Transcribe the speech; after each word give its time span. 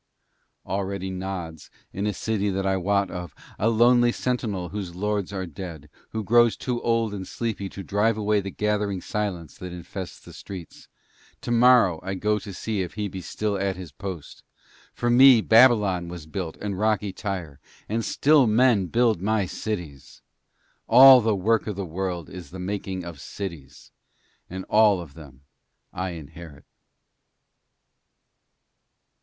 Already 0.65 1.11
nods, 1.11 1.69
in 1.93 2.07
a 2.07 2.13
city 2.15 2.49
that 2.49 2.65
I 2.65 2.75
wot 2.75 3.11
of, 3.11 3.35
a 3.59 3.69
lonely 3.69 4.11
sentinel 4.11 4.69
whose 4.69 4.95
lords 4.95 5.31
are 5.31 5.45
dead, 5.45 5.91
who 6.09 6.23
grows 6.23 6.57
too 6.57 6.81
old 6.81 7.13
and 7.13 7.27
sleepy 7.27 7.69
to 7.69 7.83
drive 7.83 8.17
away 8.17 8.39
the 8.41 8.49
gathering 8.49 8.99
silence 8.99 9.55
that 9.59 9.71
infests 9.71 10.19
the 10.19 10.33
streets; 10.33 10.87
tomorrow 11.39 11.99
I 12.01 12.15
go 12.15 12.39
to 12.39 12.51
see 12.51 12.81
if 12.81 12.95
he 12.95 13.07
be 13.09 13.21
still 13.21 13.59
at 13.59 13.75
his 13.75 13.91
post. 13.91 14.41
For 14.91 15.11
me 15.11 15.39
Babylon 15.39 16.07
was 16.07 16.25
built, 16.25 16.57
and 16.57 16.79
rocky 16.79 17.13
Tyre; 17.13 17.59
and 17.87 18.03
still 18.03 18.47
men 18.47 18.87
build 18.87 19.21
my 19.21 19.45
cities! 19.45 20.23
All 20.87 21.21
the 21.21 21.35
Work 21.35 21.67
of 21.67 21.75
the 21.75 21.85
World 21.85 22.27
is 22.27 22.49
the 22.49 22.57
making 22.57 23.05
of 23.05 23.19
cities, 23.21 23.91
and 24.49 24.65
all 24.65 24.99
of 24.99 25.13
them 25.13 25.41
I 25.93 26.13
inherit.' 26.13 26.65